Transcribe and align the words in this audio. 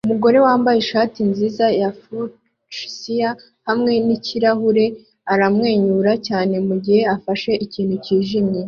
Umugore 0.07 0.37
wambaye 0.45 0.77
ishati 0.79 1.19
nziza 1.31 1.65
ya 1.81 1.89
fuchsia 1.99 3.29
hamwe 3.67 3.91
nikirahure 4.05 4.85
aramwenyura 5.33 6.11
cyane 6.27 6.55
mugihe 6.67 7.01
afashe 7.15 7.51
ikintu 7.65 7.95
cyijimye 8.05 8.59